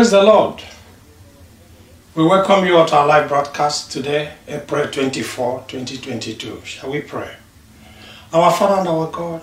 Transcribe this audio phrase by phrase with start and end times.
[0.00, 0.62] Praise the Lord.
[2.14, 6.62] We welcome you at our live broadcast today, April 24, 2022.
[6.64, 7.36] Shall we pray?
[8.32, 9.42] Our Father and our God,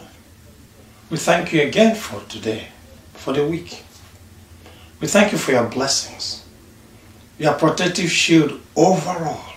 [1.11, 2.69] we thank you again for today,
[3.13, 3.83] for the week.
[4.99, 6.43] We thank you for your blessings,
[7.37, 9.53] your protective shield overall.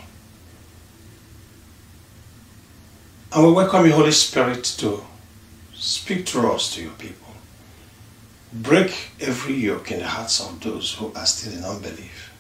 [3.32, 5.02] And we welcome you, Holy Spirit, to
[5.73, 7.30] speak to us, to your people.
[8.52, 12.32] Break every yoke in the hearts of those who are still in unbelief.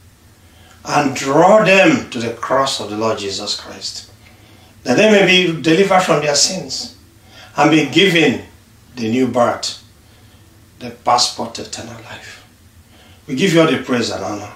[0.84, 4.10] And draw them to the cross of the Lord Jesus Christ.
[4.82, 6.96] That they may be delivered from their sins
[7.56, 8.44] and be given
[8.96, 9.84] the new birth,
[10.78, 12.46] the passport to eternal life.
[13.26, 14.52] We give you all the praise and honor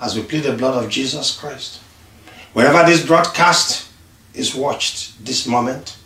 [0.00, 1.80] as we plead the blood of Jesus Christ.
[2.52, 3.88] Wherever this broadcast
[4.32, 5.96] is watched this moment,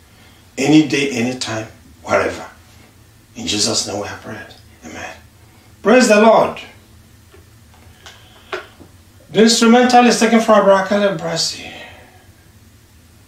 [0.57, 1.67] any day, any time,
[2.03, 2.49] wherever.
[3.35, 4.58] In Jesus' name we have prayed.
[4.85, 5.15] Amen.
[5.81, 6.59] Praise the Lord.
[9.31, 11.71] The instrumental is taken from Abraham Brasi.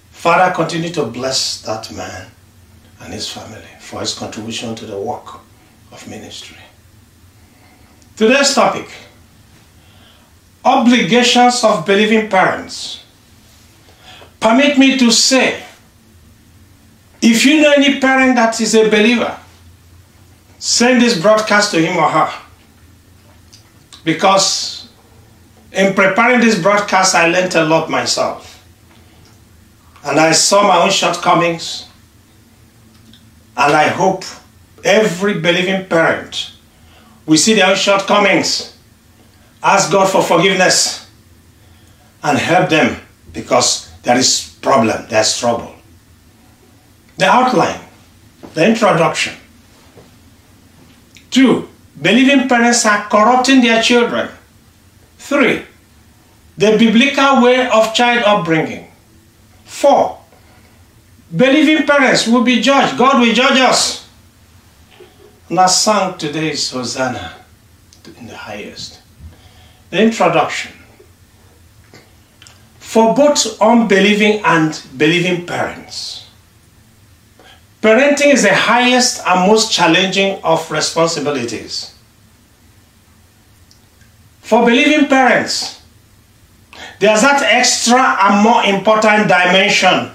[0.10, 2.28] Father, continue to bless that man
[3.02, 5.40] and his family for his contribution to the work
[5.92, 6.58] of ministry.
[8.16, 8.90] Today's topic
[10.64, 13.04] Obligations of believing parents.
[14.40, 15.64] Permit me to say,
[17.22, 19.38] if you know any parent that is a believer,
[20.62, 22.32] send this broadcast to him or her.
[24.06, 24.88] Because
[25.72, 28.64] in preparing this broadcast, I learned a lot myself.
[30.06, 31.88] And I saw my own shortcomings.
[33.58, 34.24] And I hope
[34.84, 36.52] every believing parent
[37.26, 38.78] will see their own shortcomings,
[39.64, 41.10] ask God for forgiveness,
[42.24, 43.02] and help them
[43.34, 45.74] because there is problem, there's trouble.
[47.18, 47.82] The outline,
[48.54, 49.41] the introduction.
[51.32, 51.70] Two,
[52.00, 54.30] believing parents are corrupting their children.
[55.18, 55.64] Three,
[56.58, 58.92] the biblical way of child upbringing.
[59.64, 60.20] Four,
[61.36, 62.98] believing parents will be judged.
[62.98, 64.10] God will judge us.
[65.50, 67.34] And our song today is Hosanna
[68.20, 69.00] in the highest.
[69.90, 70.74] The introduction.
[72.80, 76.21] For both unbelieving and believing parents,
[77.82, 81.96] Parenting is the highest and most challenging of responsibilities.
[84.42, 85.82] For believing parents,
[87.00, 90.12] there's that extra and more important dimension.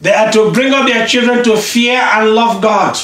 [0.00, 2.96] They are to bring up their children to fear and love God.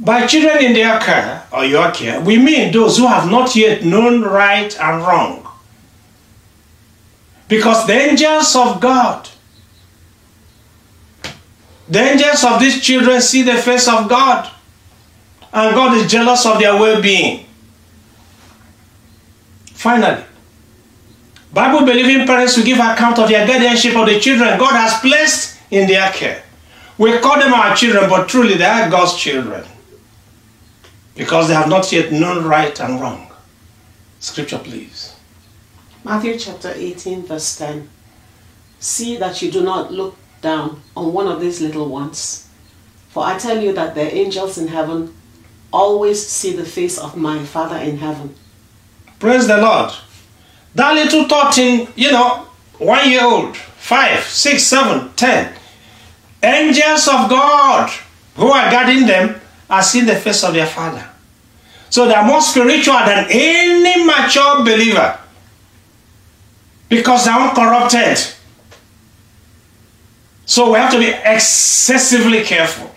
[0.00, 3.84] By children in their care or your care, we mean those who have not yet
[3.84, 5.41] known right and wrong.
[7.52, 9.28] Because the angels of God,
[11.86, 14.50] the angels of these children see the face of God.
[15.52, 17.44] And God is jealous of their well-being.
[19.66, 20.24] Finally,
[21.52, 25.58] Bible believing parents will give account of their guardianship of the children God has placed
[25.70, 26.42] in their care.
[26.96, 29.62] We call them our children, but truly they are God's children.
[31.14, 33.30] Because they have not yet known right and wrong.
[34.20, 35.16] Scripture, please.
[36.04, 37.88] Matthew chapter 18, verse 10.
[38.80, 42.48] See that you do not look down on one of these little ones.
[43.10, 45.14] For I tell you that the angels in heaven
[45.72, 48.34] always see the face of my Father in heaven.
[49.20, 49.92] Praise the Lord.
[50.74, 52.48] That little thirteen, you know,
[52.78, 55.54] one year old, five, six, seven, ten.
[56.42, 57.90] Angels of God
[58.34, 59.40] who are guarding them
[59.70, 61.08] are seeing the face of their Father.
[61.90, 65.18] So they are more spiritual than any mature believer
[66.92, 68.18] because they're uncorrupted.
[70.44, 72.90] So we have to be excessively careful.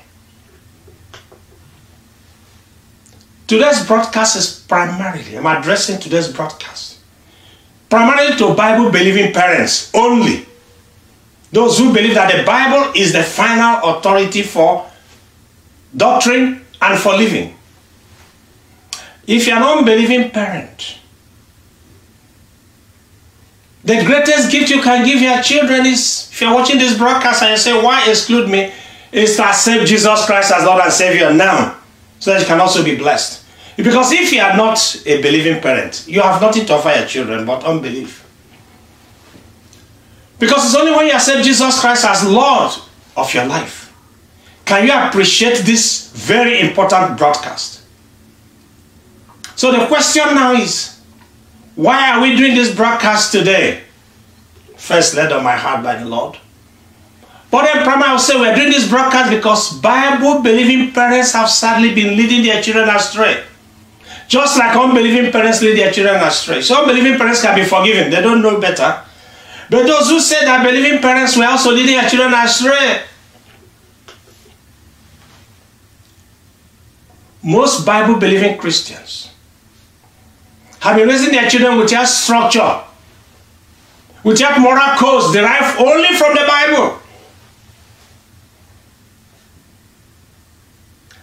[3.48, 7.00] Today's broadcast is primarily, I'm addressing today's broadcast,
[7.90, 10.46] primarily to Bible believing parents only.
[11.54, 14.92] Those who believe that the Bible is the final authority for
[15.96, 17.56] doctrine and for living.
[19.26, 21.00] If you're an unbelieving parent,
[23.86, 27.52] the greatest gift you can give your children is, if you're watching this broadcast and
[27.52, 28.74] you say, why exclude me?
[29.12, 31.78] Is to accept Jesus Christ as Lord and Savior now,
[32.20, 33.46] so that you can also be blessed.
[33.78, 37.46] Because if you are not a believing parent, you have nothing to offer your children
[37.46, 38.26] but unbelief.
[40.40, 42.74] Because it's only when you accept Jesus Christ as Lord
[43.16, 43.94] of your life
[44.66, 47.84] can you appreciate this very important broadcast.
[49.56, 50.95] So the question now is,
[51.76, 53.82] why are we doing this broadcast today?
[54.78, 56.38] First led on my heart by the Lord.
[57.52, 61.94] But then primary, will say we're doing this broadcast because Bible believing parents have sadly
[61.94, 63.44] been leading their children astray.
[64.28, 66.62] Just like unbelieving parents lead their children astray.
[66.62, 68.10] So unbelieving parents can be forgiven.
[68.10, 69.02] They don't know better.
[69.70, 73.04] But those who say that believing parents were also leading their children astray.
[77.44, 79.35] Most Bible believing Christians
[80.86, 82.80] have been raising their children with without structure,
[84.24, 87.00] with without moral codes derived only from the Bible.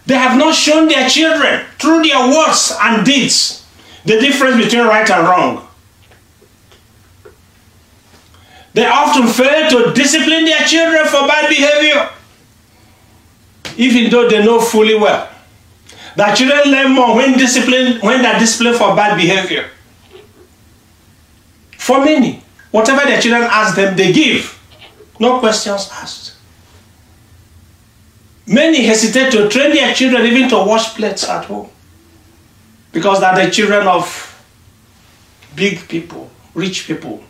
[0.05, 3.65] They have not shown their children through their words and deeds
[4.03, 5.65] the difference between right and wrong.
[8.73, 12.09] They often fail to discipline their children for bad behavior,
[13.77, 15.32] even though they know fully well
[16.15, 19.69] that children learn more when discipline when they're disciplined for bad behavior.
[21.77, 24.59] For many, whatever their children ask them, they give,
[25.19, 26.35] no questions asked.
[28.45, 31.69] Many hesitate to train their children even to wash plates at home
[32.91, 34.29] because they're the children of
[35.55, 37.23] big people, rich people.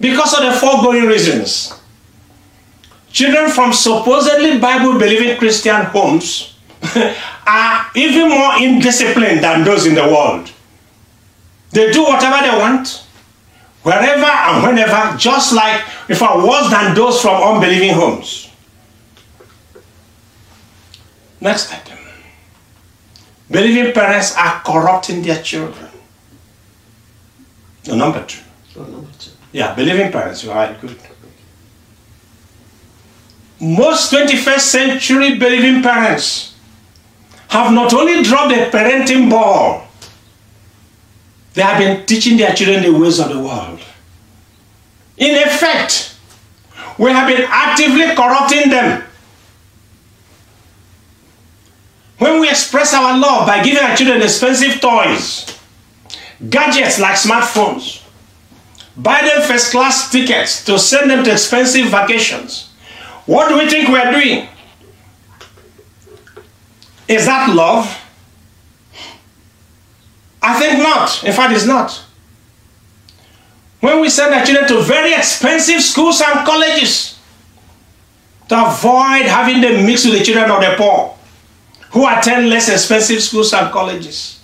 [0.00, 1.72] Because of the foregoing reasons,
[3.10, 6.57] children from supposedly Bible believing Christian homes
[7.46, 10.50] are even more indisciplined than those in the world.
[11.70, 13.04] They do whatever they want,
[13.82, 18.50] wherever and whenever, just like if I worse than those from unbelieving homes.
[21.40, 21.98] Next item.
[23.50, 25.88] Believing parents are corrupting their children.
[27.86, 28.42] No, number two.
[28.76, 29.30] Oh, number two.
[29.52, 30.96] Yeah, believing parents, you are right, good.
[33.60, 36.47] Most 21st century believing parents
[37.48, 39.86] have not only dropped the parenting ball,
[41.54, 43.80] they have been teaching their children the ways of the world.
[45.16, 46.16] In effect,
[46.98, 49.02] we have been actively corrupting them.
[52.18, 55.58] When we express our love by giving our children expensive toys,
[56.50, 58.02] gadgets like smartphones,
[58.96, 62.72] buy them first class tickets to send them to expensive vacations,
[63.26, 64.48] what do we think we are doing?
[67.08, 68.04] Is that love?
[70.42, 71.24] I think not.
[71.24, 72.04] In fact, it's not.
[73.80, 77.18] When we send our children to very expensive schools and colleges
[78.48, 81.16] to avoid having them mix with the children of the poor
[81.90, 84.40] who attend less expensive schools and colleges,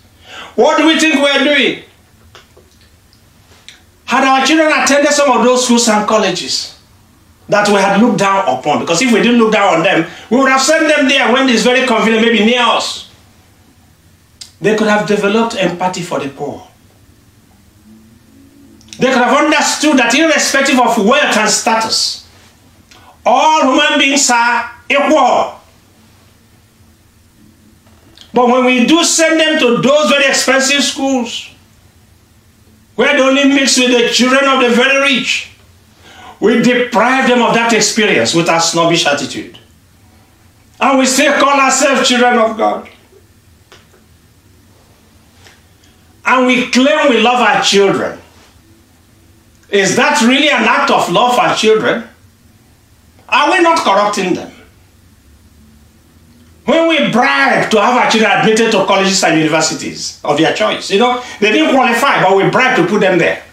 [0.55, 1.83] what do we think we are doing?
[4.07, 6.74] Had our children attended some of those schools and colleges
[7.49, 10.39] that we had looked down upon, because if we didn't look down on them, we
[10.39, 13.11] would have sent them there when it's very convenient, maybe near us.
[14.61, 16.67] They could have developed empathy for the poor.
[18.99, 22.27] They could have understood that irrespective of wealth and status,
[23.27, 25.61] all human beings are equal.
[28.33, 31.51] But when we do send them to those very expensive schools,
[32.95, 35.51] where they only mix with the children of the very rich,
[36.41, 39.59] we deprive them of that experience with our snobbish attitude.
[40.81, 42.89] And we still call ourselves children of God.
[46.27, 48.19] And we claim we love our children.
[49.71, 52.05] Is that really an act of love for our children?
[53.29, 54.51] Are we not corrupting them?
[56.65, 60.91] When we bribe to have our children admitted to colleges and universities of their choice,
[60.91, 63.44] you know, they didn't qualify, but we bribe to put them there.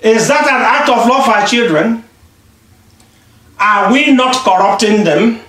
[0.00, 2.04] Is that an act of love for our children?
[3.58, 5.40] Are we not corrupting them?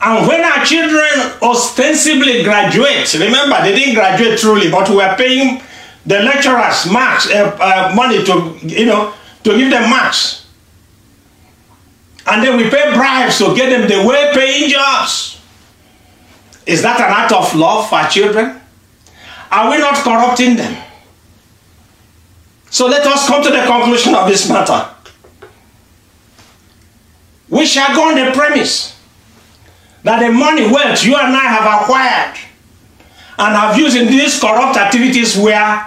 [0.00, 5.60] And when our children ostensibly graduate, remember they didn't graduate truly, but we are paying
[6.06, 9.12] the lecturers marks, uh, uh, money to, you know,
[9.44, 10.46] to give them marks.
[12.26, 15.40] And then we pay bribes to get them the well-paying jobs.
[16.64, 18.60] Is that an act of love for our children?
[19.50, 20.82] Are we not corrupting them?
[22.70, 24.88] So let us come to the conclusion of this matter.
[27.48, 28.96] We shall go on the premise
[30.04, 32.38] that the money, wealth you and I have acquired
[33.38, 35.86] and have used in these corrupt activities were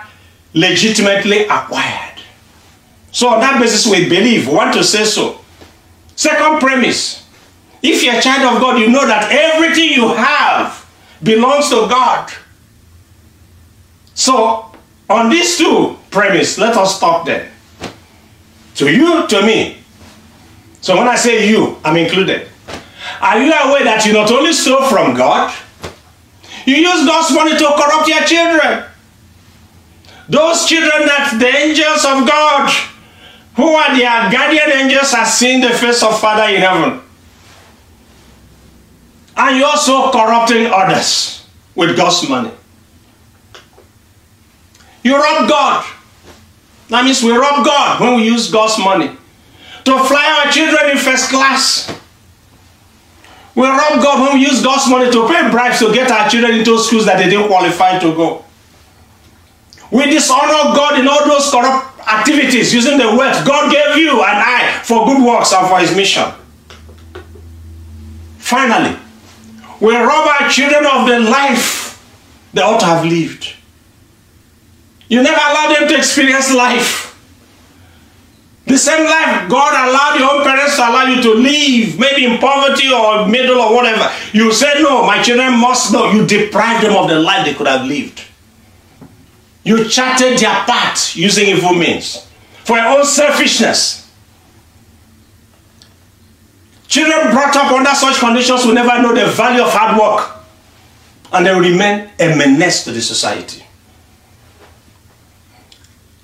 [0.53, 2.19] legitimately acquired.
[3.11, 5.39] So on that basis we believe, we want to say so.
[6.15, 7.25] Second premise,
[7.81, 10.85] if you're a child of God, you know that everything you have
[11.23, 12.29] belongs to God.
[14.15, 14.71] So
[15.09, 17.51] on these two premise, let us stop there.
[18.75, 19.79] To you, to me.
[20.81, 22.47] So when I say you, I'm included.
[23.19, 25.53] Are you aware that you not only stole from God,
[26.65, 28.85] you use God's money to corrupt your children?
[30.29, 32.71] Those children that the angels of God
[33.55, 37.01] who are their guardian angels are seeing the face of Father in heaven.
[39.35, 42.51] And you're also corrupting others with God's money.
[45.03, 45.92] You rob God.
[46.93, 50.97] That means we rob God when we use God's money to fly our children in
[50.99, 51.89] first class.
[53.55, 56.59] We rob God when we use God's money to pay bribes to get our children
[56.59, 58.45] into schools that they didn't qualify to go.
[59.89, 64.37] We dishonor God in all those corrupt activities using the wealth God gave you and
[64.37, 66.31] I for good works and for His mission.
[68.37, 68.99] Finally,
[69.81, 72.05] we rob our children of the life
[72.53, 73.55] they ought to have lived.
[75.13, 77.13] You never allow them to experience life.
[78.65, 82.39] The same life God allowed your own parents to allow you to live, maybe in
[82.39, 84.11] poverty or middle or whatever.
[84.31, 86.11] You say, No, my children must know.
[86.11, 88.23] You deprive them of the life they could have lived.
[89.63, 92.25] You charted their path using evil means
[92.63, 94.09] for your own selfishness.
[96.87, 100.43] Children brought up under such conditions will never know the value of hard work
[101.31, 103.62] and they will remain a menace to the society.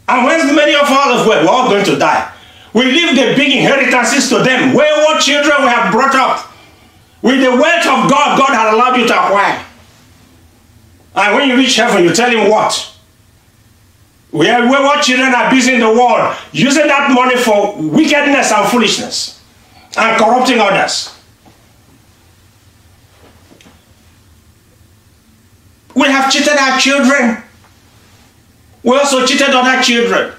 [0.09, 2.33] And when many of us, well, we're all going to die.
[2.73, 4.73] We leave the big inheritances to them.
[4.73, 6.51] Wayward children we have brought up
[7.21, 9.65] with the wealth of God God had allowed you to acquire.
[11.15, 12.95] And when you reach heaven, you tell him what?
[14.31, 19.43] Where wayward children are busy in the world using that money for wickedness and foolishness
[19.97, 21.15] and corrupting others.
[25.95, 27.43] We have cheated our children
[28.83, 30.33] we also cheated other children.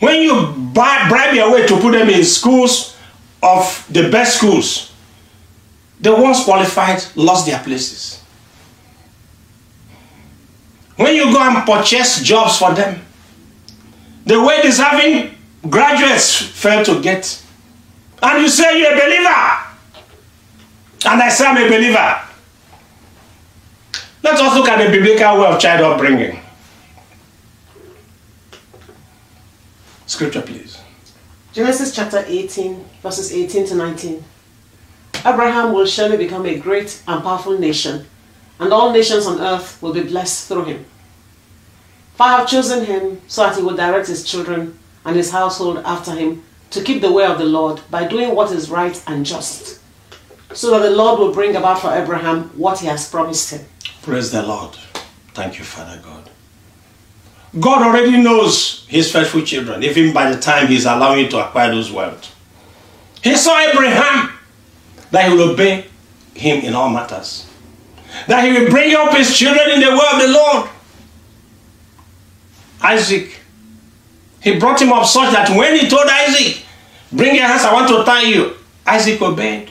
[0.00, 2.96] When you buy, bribe your way to put them in schools
[3.42, 4.92] of the best schools,
[6.00, 8.22] the ones qualified lost their places.
[10.96, 13.00] When you go and purchase jobs for them,
[14.24, 15.34] the way deserving
[15.68, 17.42] graduates fail to get.
[18.22, 19.68] And you say you're a believer.
[21.06, 22.20] And I say I'm a believer.
[24.22, 26.40] Let us look at the biblical way of child upbringing.
[30.18, 30.80] Scripture, please.
[31.52, 34.24] Genesis chapter 18, verses 18 to 19.
[35.24, 38.04] Abraham will surely become a great and powerful nation,
[38.58, 40.84] and all nations on earth will be blessed through him.
[42.16, 45.82] For I have chosen him so that he will direct his children and his household
[45.84, 49.24] after him to keep the way of the Lord by doing what is right and
[49.24, 49.80] just,
[50.52, 53.64] so that the Lord will bring about for Abraham what he has promised him.
[54.02, 54.74] Praise the Lord.
[55.34, 56.27] Thank you, Father God.
[57.58, 61.70] God already knows his faithful children, even by the time he's allowing you to acquire
[61.70, 62.34] those wealth.
[63.22, 64.32] He saw Abraham
[65.10, 65.86] that he will obey
[66.34, 67.46] him in all matters.
[68.26, 70.68] That he will bring up his children in the way of the Lord.
[72.82, 73.40] Isaac,
[74.40, 76.64] he brought him up such that when he told Isaac,
[77.10, 78.54] Bring your hands, I want to tie you,
[78.86, 79.70] Isaac obeyed.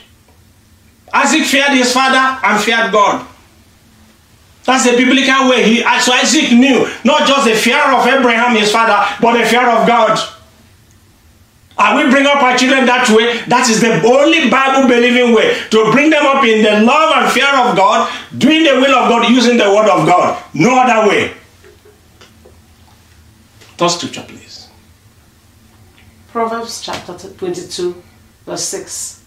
[1.13, 3.25] Isaac feared his father and feared God.
[4.67, 5.63] That's the biblical way.
[5.63, 9.63] He, so Isaac knew not just the fear of Abraham, his father, but the fear
[9.63, 10.19] of God.
[11.79, 13.43] And we bring up our children that way.
[13.47, 17.31] That is the only Bible believing way to bring them up in the love and
[17.31, 20.43] fear of God, doing the will of God, using the word of God.
[20.53, 21.31] No other way.
[23.77, 24.67] Third scripture, please.
[26.33, 28.03] Proverbs chapter 22,
[28.45, 29.23] verse 6.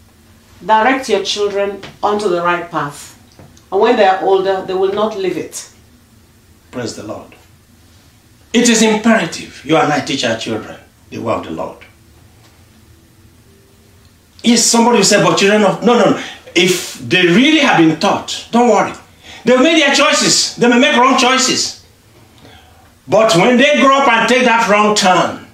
[0.67, 3.17] Direct your children onto the right path
[3.73, 5.71] and when they are older, they will not live it.
[6.71, 7.35] Praise the Lord.
[8.53, 10.79] It is imperative you and I teach our children
[11.11, 11.79] the word of the Lord.
[14.43, 16.23] Yes, somebody will say, but children of no, no, no.
[16.55, 18.93] If they really have been taught, don't worry.
[19.45, 20.57] They've made their choices.
[20.57, 21.85] They may make wrong choices.
[23.07, 25.47] But when they grow up and take that wrong turn,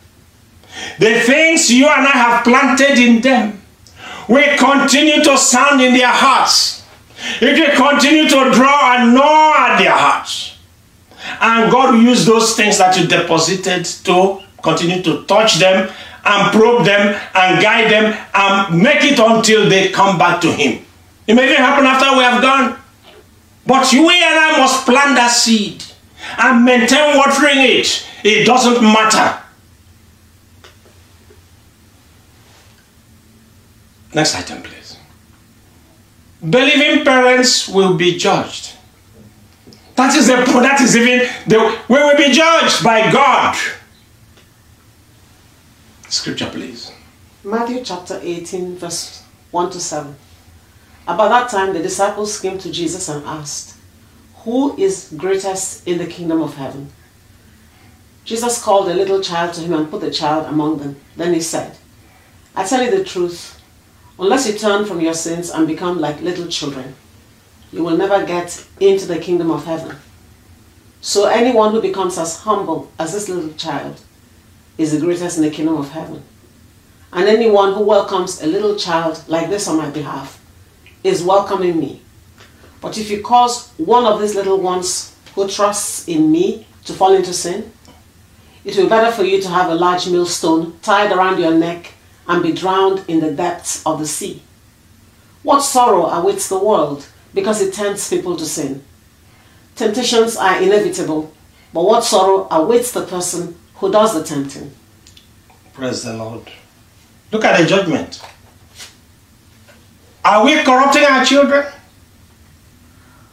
[0.99, 3.63] the things you and I have planted in them
[4.29, 6.76] will continue to sound in their hearts
[7.41, 10.57] it will continue to draw and gnaw at their hearts.
[11.41, 15.91] And God will use those things that you deposited to continue to touch them
[16.25, 20.85] and probe them and guide them and make it until they come back to Him.
[21.27, 22.79] It may even happen after we have gone.
[23.67, 25.83] But you and I must plant that seed
[26.39, 28.07] and maintain watering it.
[28.23, 29.43] It doesn't matter.
[34.15, 34.86] Next item, please.
[36.41, 38.75] Believing parents will be judged.
[39.97, 43.57] That is the that is even the we will be judged by God.
[46.09, 46.93] Scripture, please.
[47.43, 50.15] Matthew chapter 18, verse 1 to 7.
[51.09, 53.77] About that time, the disciples came to Jesus and asked,
[54.45, 56.91] Who is greatest in the kingdom of heaven?
[58.25, 60.97] Jesus called a little child to him and put the child among them.
[61.17, 61.77] Then he said,
[62.55, 63.56] I tell you the truth,
[64.19, 66.95] unless you turn from your sins and become like little children,
[67.73, 69.97] you will never get into the kingdom of heaven.
[71.01, 74.01] So anyone who becomes as humble as this little child
[74.79, 76.23] is the greatest in the kingdom of heaven.
[77.13, 80.43] And anyone who welcomes a little child like this on my behalf
[81.05, 82.03] is welcoming me.
[82.81, 87.15] But if you cause one of these little ones who trusts in me to fall
[87.15, 87.73] into sin,
[88.65, 91.93] it will be better for you to have a large millstone tied around your neck
[92.29, 94.43] and be drowned in the depths of the sea.
[95.43, 98.83] What sorrow awaits the world because it tempts people to sin.
[99.77, 101.33] Temptations are inevitable,
[101.73, 104.73] but what sorrow awaits the person who does the tempting.
[105.75, 106.51] Praise the Lord.
[107.31, 108.23] Look at the judgment.
[110.25, 111.67] Are we corrupting our children?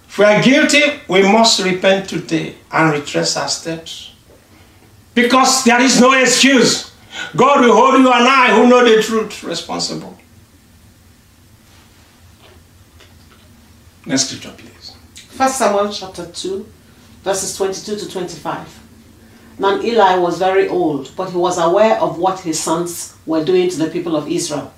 [0.08, 4.14] If we are guilty, we must repent today and retrace our steps.
[5.16, 6.93] Because there is no excuse.
[7.36, 10.17] God will hold you and I who know the truth responsible.
[14.05, 14.96] Next scripture, please.
[15.38, 16.67] 1 Samuel chapter 2,
[17.24, 18.79] verses 22 to 25.
[19.60, 23.70] Now Eli was very old, but he was aware of what his sons were doing
[23.70, 24.74] to the people of Israel.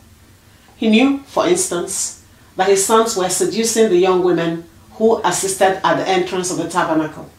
[0.76, 2.24] He knew, for instance,
[2.56, 6.70] that his sons were seducing the young women who assisted at the entrance of the
[6.70, 7.30] tabernacle.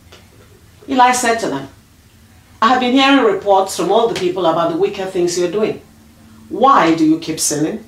[0.88, 1.68] Eli said to them,
[2.66, 5.80] I have been hearing reports from all the people about the wicked things you're doing.
[6.48, 7.84] Why do you keep sinning?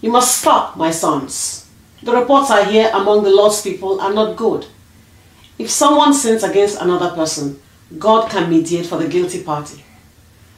[0.00, 1.68] You must stop, my sons.
[2.00, 4.66] The reports I hear among the Lord's people are not good.
[5.58, 7.60] If someone sins against another person,
[7.98, 9.84] God can mediate for the guilty party.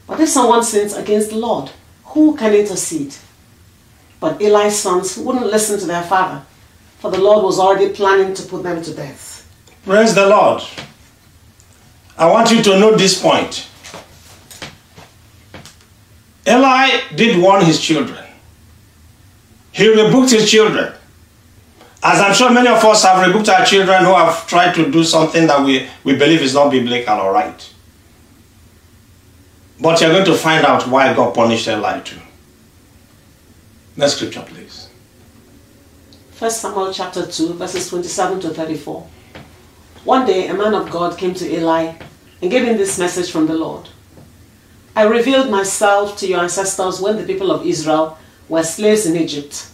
[0.07, 1.71] But if someone sins against the Lord,
[2.13, 3.15] who can intercede?
[4.21, 6.45] But Eli's sons wouldn't listen to their father,
[6.99, 9.49] for the Lord was already planning to put them to death.
[9.83, 10.63] Praise the Lord.
[12.21, 13.67] I want you to note this point.
[16.47, 18.23] Eli did warn his children.
[19.73, 20.93] He rebuked his children.
[22.03, 25.03] As I'm sure many of us have rebuked our children who have tried to do
[25.03, 27.73] something that we, we believe is not biblical or right.
[29.81, 32.21] But you're going to find out why God punished Eli too.
[33.97, 34.91] Next scripture, please.
[36.39, 39.09] 1 Samuel chapter 2, verses 27 to 34.
[40.05, 41.95] One day, a man of God came to Eli
[42.43, 43.89] and him this message from the Lord
[44.95, 49.69] I revealed myself to your ancestors when the people of Israel were slaves in Egypt.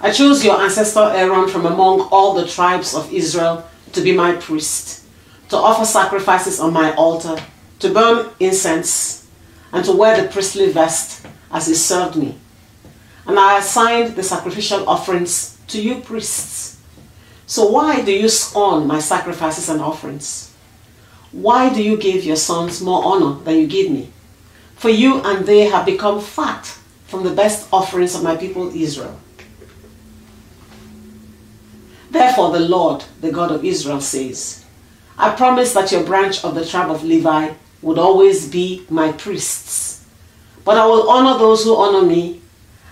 [0.00, 4.32] I chose your ancestor Aaron from among all the tribes of Israel to be my
[4.32, 5.04] priest,
[5.50, 7.36] to offer sacrifices on my altar,
[7.78, 9.26] to burn incense,
[9.72, 12.36] and to wear the priestly vest as he served me.
[13.26, 16.82] And I assigned the sacrificial offerings to you priests.
[17.46, 20.53] So why do you scorn my sacrifices and offerings?
[21.34, 24.10] Why do you give your sons more honor than you give me?
[24.76, 26.66] For you and they have become fat
[27.06, 29.18] from the best offerings of my people Israel.
[32.08, 34.64] Therefore, the Lord, the God of Israel, says,
[35.18, 40.06] I promise that your branch of the tribe of Levi would always be my priests.
[40.64, 42.40] But I will honor those who honor me,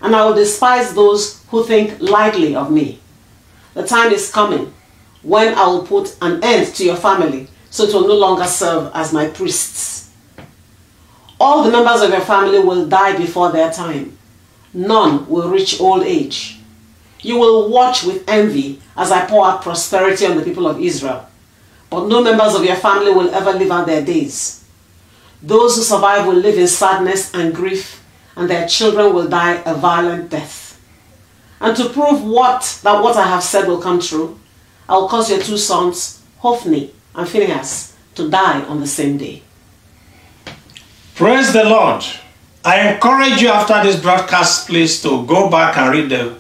[0.01, 2.99] and I will despise those who think lightly of me.
[3.75, 4.75] The time is coming
[5.23, 8.93] when I will put an end to your family, so it will no longer serve
[8.95, 10.11] as my priests.
[11.41, 14.17] All the members of your family will die before their time.
[14.75, 16.59] None will reach old age.
[17.21, 21.27] You will watch with envy as I pour out prosperity on the people of Israel.
[21.89, 24.65] But no members of your family will ever live out their days.
[25.43, 28.05] Those who survive will live in sadness and grief,
[28.37, 30.79] and their children will die a violent death.
[31.59, 34.39] And to prove what that what I have said will come true,
[34.87, 39.43] I will cause your two sons, Hophni and Phinehas, to die on the same day.
[41.15, 42.03] Praise the Lord.
[42.65, 46.37] I encourage you after this broadcast, please, to go back and read the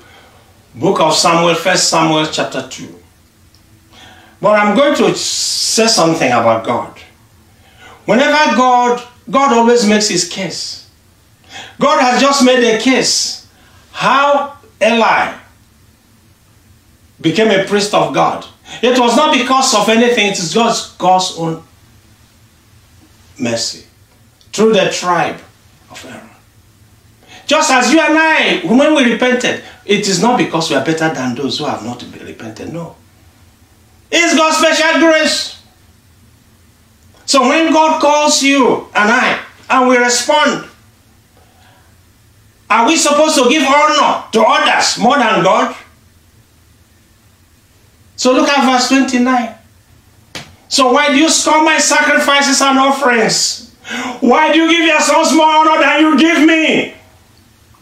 [0.74, 3.00] book of Samuel, First Samuel chapter 2.
[4.40, 6.98] But I'm going to say something about God.
[8.04, 10.90] Whenever God, God always makes his case.
[11.78, 13.48] God has just made a case
[13.92, 15.34] how Eli
[17.20, 18.44] became a priest of God.
[18.80, 21.62] It was not because of anything, it is just God's own
[23.38, 23.84] mercy
[24.52, 25.40] through the tribe
[25.90, 26.28] of Aaron.
[27.46, 31.12] Just as you and I, when we repented, it is not because we are better
[31.12, 32.72] than those who have not repented.
[32.72, 32.96] No.
[34.10, 35.60] It's God's special grace.
[37.26, 40.68] So when God calls you and I, and we respond,
[42.68, 45.76] are we supposed to give honor to others more than God?
[48.22, 49.52] So look at verse 29.
[50.68, 53.74] So why do you scorn my sacrifices and offerings?
[54.20, 56.94] Why do you give your sons more honor than you give me?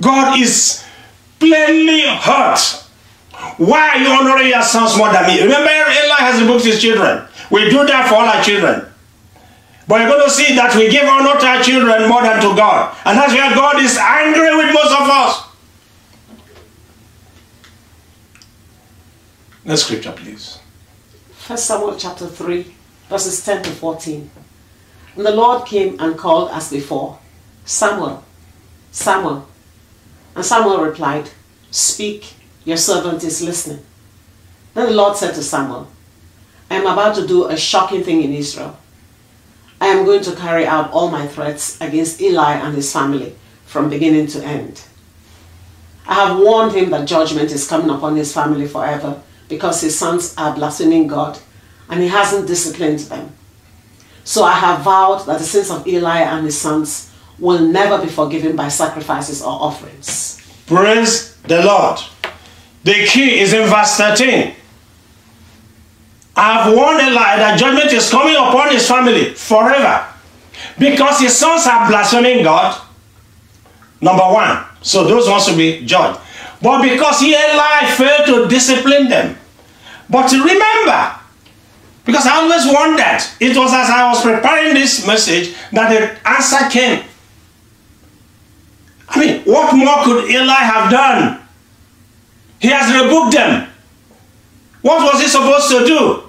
[0.01, 0.83] God is
[1.39, 2.57] plainly hurt.
[3.59, 5.43] Why are you honoring your sons more than me?
[5.43, 7.29] Remember, Eli has rebuked his children.
[7.51, 8.87] We do that for all our children.
[9.87, 12.57] But you're going to see that we give honor to our children more than to
[12.57, 12.97] God.
[13.05, 15.50] And that's where God is angry with most of us.
[19.71, 20.59] Next scripture, please.
[21.31, 22.75] First Samuel chapter 3,
[23.09, 24.29] verses 10 to 14.
[25.15, 27.21] And the Lord came and called as before,
[27.65, 28.25] Samuel,
[28.91, 29.47] Samuel.
[30.35, 31.31] And Samuel replied,
[31.71, 33.85] Speak, your servant is listening.
[34.75, 35.87] Then the Lord said to Samuel,
[36.69, 38.77] I am about to do a shocking thing in Israel.
[39.81, 43.89] I am going to carry out all my threats against Eli and his family from
[43.89, 44.83] beginning to end.
[46.09, 50.35] I have warned him that judgment is coming upon his family forever because his sons
[50.39, 51.39] are blaspheming God
[51.91, 53.33] and he hasn't disciplined them.
[54.25, 58.09] So I have vowed that the sins of Eli and his sons will never be
[58.09, 60.41] forgiven by sacrifices or offerings.
[60.67, 61.99] Praise the Lord.
[62.85, 64.55] The key is in verse 13.
[66.37, 70.07] I have warned Eli that judgment is coming upon his family forever
[70.79, 72.81] because his sons are blaspheming God.
[74.01, 74.65] Number one.
[74.81, 76.21] So those ones will be judged.
[76.63, 79.37] But because Eli failed to discipline them.
[80.11, 81.15] But remember,
[82.05, 86.69] because I always wondered, it was as I was preparing this message that the answer
[86.69, 87.05] came.
[89.09, 91.41] I mean, what more could Eli have done?
[92.59, 93.69] He has rebuked them.
[94.83, 96.23] What was he supposed to do?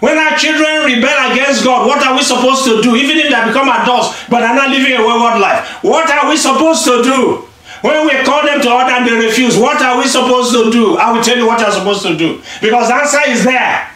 [0.00, 2.96] When our children rebel against God, what are we supposed to do?
[2.96, 6.36] Even if they become adults, but are not living a wayward life, what are we
[6.36, 7.49] supposed to do?
[7.82, 10.96] When we call them to order and they refuse, what are we supposed to do?
[10.96, 12.42] I will tell you what you're supposed to do.
[12.60, 13.90] Because the answer is there.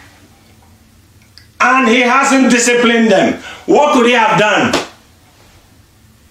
[1.61, 3.41] And he hasn't disciplined them.
[3.65, 4.73] What could he have done?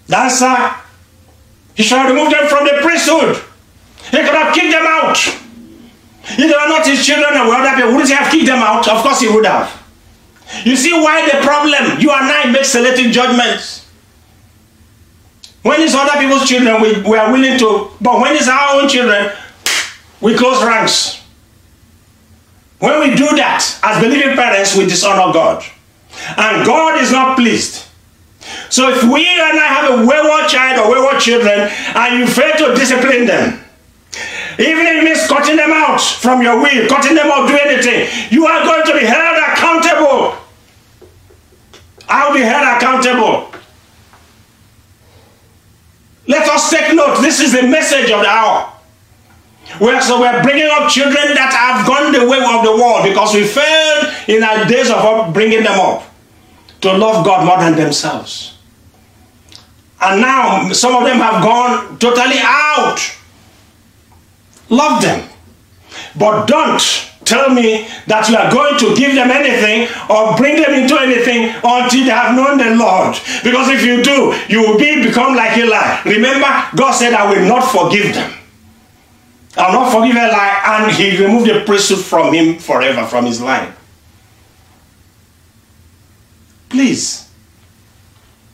[0.06, 0.54] The answer,
[1.74, 3.36] he should have removed them from the priesthood.
[4.10, 5.16] He could have kicked them out.
[6.26, 8.58] If they were not his children and were other people, wouldn't he have kicked them
[8.58, 8.88] out?
[8.88, 9.82] Of course he would have.
[10.64, 12.00] You see why the problem?
[12.00, 13.83] You and I make selective judgments.
[15.64, 18.86] When it's other people's children, we, we are willing to, but when it's our own
[18.86, 19.32] children,
[20.20, 21.24] we close ranks.
[22.80, 25.64] When we do that, as believing parents, we dishonor God.
[26.36, 27.86] And God is not pleased.
[28.68, 32.52] So if we and I have a wayward child or wayward children, and you fail
[32.58, 33.64] to discipline them,
[34.58, 38.06] even if it means cutting them out from your will, cutting them out, do anything,
[38.30, 40.36] you are going to be held accountable.
[42.06, 43.53] I'll be held accountable.
[46.26, 47.20] Let us take note.
[47.20, 48.72] This is the message of the hour.
[49.80, 53.34] We're, so we're bringing up children that have gone the way of the world because
[53.34, 56.04] we failed in our days of bringing them up
[56.82, 58.56] to love God more than themselves.
[60.00, 63.00] And now some of them have gone totally out
[64.70, 65.28] Love them.
[66.16, 66.80] But don't
[67.24, 71.48] tell me that you are going to give them anything or bring them into anything
[71.64, 73.16] until they have known the Lord.
[73.42, 76.02] Because if you do, you will be become like Eli.
[76.04, 78.32] Remember, God said, I will not forgive them.
[79.56, 83.72] I'll not forgive Eli, and he removed the priesthood from him forever, from his line.
[86.68, 87.30] Please.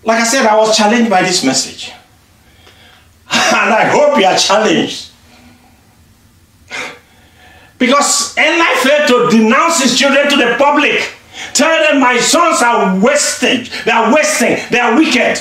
[0.04, 1.92] Like I said, I was challenged by this message.
[3.52, 5.09] And I hope you are challenged
[7.80, 11.14] because Eli failed to denounce his children to the public.
[11.54, 13.66] Tell them my sons are wasted.
[13.84, 14.58] They are wasting.
[14.70, 15.40] They are wicked.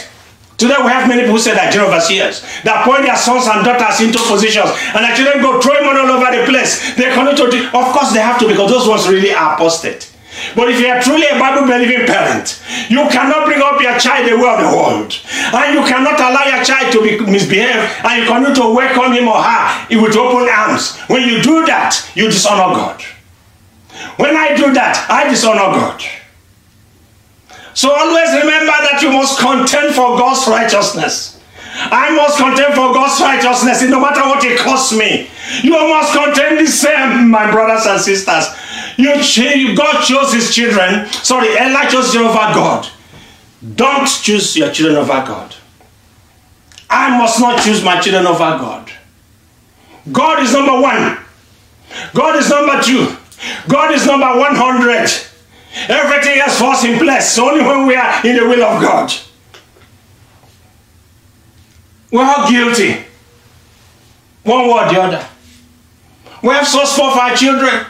[0.58, 2.43] Today we have many people who say that general overseers.
[2.63, 6.19] They appoint their sons and daughters into positions and their children go throwing money all
[6.19, 6.95] over the place.
[6.95, 10.12] They continue to, of course they have to because those ones really are apostate.
[10.56, 14.30] But if you are truly a Bible believing parent, you cannot bring up your child
[14.30, 15.12] the way of the world.
[15.54, 19.28] And you cannot allow your child to be misbehave and you continue to welcome him
[19.28, 20.97] or her with open arms.
[21.08, 23.02] When you do that, you dishonor God.
[24.17, 26.02] When I do that, I dishonor God.
[27.73, 31.39] So always remember that you must contend for God's righteousness.
[31.80, 35.30] I must contend for God's righteousness no matter what it costs me.
[35.63, 38.45] You must contend the same, my brothers and sisters.
[38.99, 41.07] You, God chose his children.
[41.07, 42.85] Sorry, Eli chose you over God.
[43.75, 45.55] Don't choose your children over God.
[46.89, 48.91] I must not choose my children over God.
[50.12, 51.17] God is number one.
[52.13, 53.15] God is number two.
[53.69, 55.09] God is number 100.
[55.88, 59.13] Everything else falls in place only when we are in the will of God.
[62.12, 63.05] We're all guilty.
[64.43, 65.27] One way or the other.
[66.43, 67.85] We have so for our children.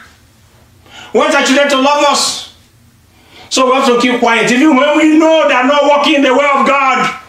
[1.13, 2.55] Want our children to love us.
[3.49, 6.21] So we have to keep quiet, even when we know they are not walking in
[6.21, 7.19] the way of God.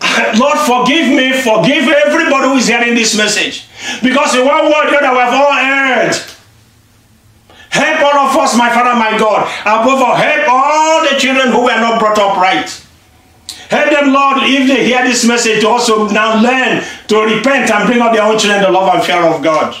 [0.38, 3.66] Lord, forgive me, forgive everybody who is hearing this message.
[4.02, 6.14] Because in one word that we have all heard.
[7.70, 9.48] Help all of us, my Father, my God.
[9.62, 12.81] Above all, help all the children who were not brought up right.
[13.68, 17.86] Help them, Lord, if they hear this message, to also now learn to repent and
[17.86, 19.76] bring up their own children in the love and fear of God.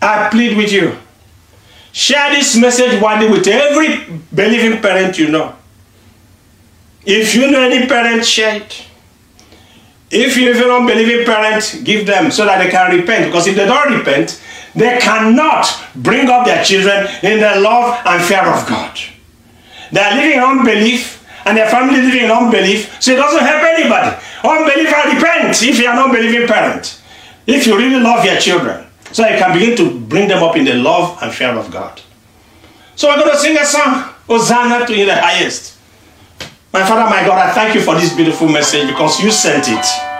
[0.00, 0.96] I plead with you.
[1.92, 5.56] Share this message day with every believing parent you know.
[7.04, 8.84] If you know any parent, share it.
[10.10, 13.26] If you have an unbelieving parent, give them so that they can repent.
[13.26, 14.40] Because if they don't repent,
[14.74, 18.98] they cannot bring up their children in the love and fear of God.
[19.92, 23.62] They are living in unbelief and their family living in unbelief, so it doesn't help
[23.62, 24.16] anybody.
[24.42, 27.00] Unbeliever repent if you are an unbelieving parent.
[27.46, 28.86] If you really love your children.
[29.12, 32.00] So you can begin to bring them up in the love and fear of God.
[32.96, 35.78] So we're going to sing a song, Hosanna to in the highest.
[36.72, 40.15] My Father, my God, I thank you for this beautiful message because you sent it.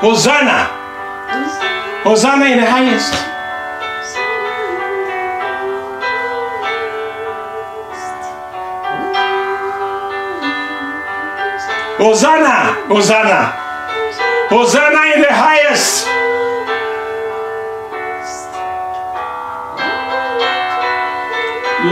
[0.00, 0.68] Hosanna.
[2.02, 3.14] Hosanna in the highest.
[11.96, 13.54] Hosanna, Hosanna,
[14.50, 16.06] Hosanna in the highest.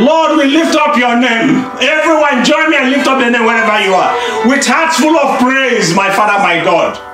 [0.05, 1.65] Lord, we lift up your name.
[1.81, 4.13] Everyone, join me and lift up the name wherever you are.
[4.49, 7.12] With hearts full of praise, my Father, my God.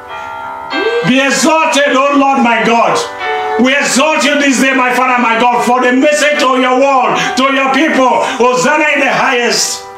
[1.09, 2.93] Be exalted, O Lord, my God.
[3.65, 7.17] We exalt you this day, my Father, my God, for the message of your word
[7.41, 8.23] to your people.
[8.37, 9.89] Hosanna in the highest.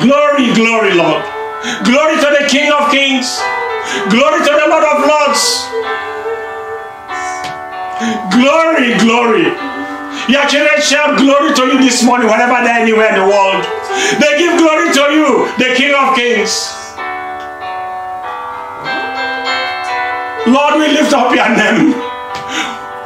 [0.00, 1.22] Glory, glory, Lord.
[1.84, 3.36] Glory to the King of Kings.
[4.08, 5.68] Glory to the Lord of Lords.
[8.32, 9.52] Glory, glory.
[10.32, 13.60] Your children shout glory to you this morning, wherever they're anywhere in the world.
[14.24, 16.87] They give glory to you, the King of Kings.
[20.48, 21.92] Lord, we lift up your name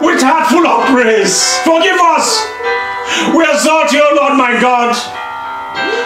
[0.01, 1.59] with heart full of praise.
[1.67, 2.47] Forgive us.
[3.35, 4.95] We exalt you, Lord my God.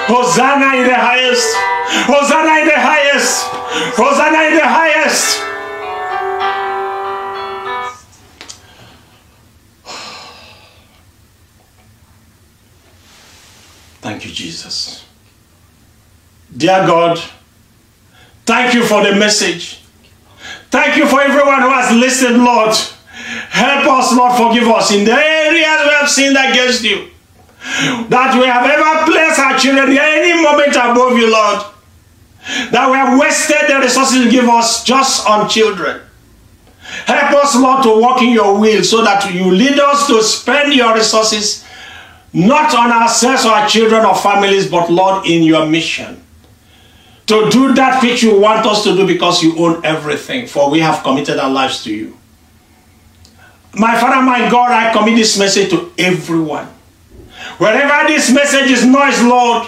[0.08, 1.56] Hosanna in the highest.
[2.08, 3.44] Hosanna in the highest.
[3.96, 5.42] Hosanna in the highest.
[14.00, 15.04] Thank you, Jesus.
[16.56, 17.20] Dear God,
[18.46, 19.80] thank you for the message.
[20.70, 22.74] Thank you for everyone who has listened, Lord.
[23.50, 27.08] Help us, Lord, forgive us in the areas we have sinned against you.
[28.08, 31.64] That we have ever placed our children any moment above you, Lord.
[32.70, 36.00] That we have wasted the resources you give us just on children.
[37.06, 40.72] Help us, Lord, to walk in your will so that you lead us to spend
[40.74, 41.64] your resources
[42.32, 46.22] not on ourselves or our children or families, but, Lord, in your mission
[47.26, 50.80] to do that which you want us to do because you own everything, for we
[50.80, 52.16] have committed our lives to you.
[53.74, 56.66] My Father, my God, I commit this message to everyone.
[57.58, 59.66] Wherever this message is noise, Lord,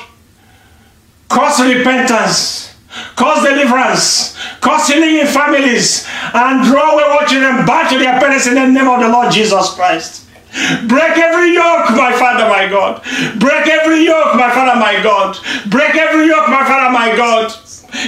[1.29, 2.75] cause repentance,
[3.17, 8.47] cause deliverance, cause healing in families, and draw away watching children back to their parents
[8.47, 10.28] in the name of the Lord Jesus Christ.
[10.89, 13.03] Break every yoke, my Father, my God.
[13.39, 15.37] Break every yoke, my Father, my God.
[15.71, 17.53] Break every yoke, my Father, my God.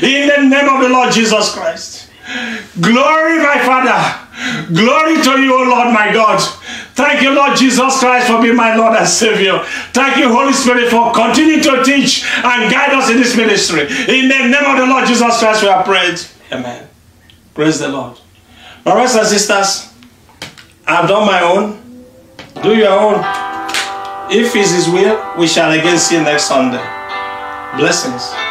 [0.03, 2.09] In the name of the Lord Jesus Christ.
[2.81, 4.26] Glory, my Father.
[4.72, 6.40] Glory to you, O Lord, my God.
[6.94, 9.59] Thank you, Lord Jesus Christ, for being my Lord and Savior.
[9.92, 13.83] Thank you, Holy Spirit, for continuing to teach and guide us in this ministry.
[13.83, 16.20] In the name of the Lord Jesus Christ, we are prayed.
[16.53, 16.88] Amen.
[17.55, 18.18] Praise the Lord.
[18.85, 19.92] My brothers and sisters,
[20.87, 21.79] I've done my own.
[22.62, 23.25] Do your own.
[24.31, 26.85] If it's His will, we shall again see you next Sunday.
[27.79, 28.49] Blessings.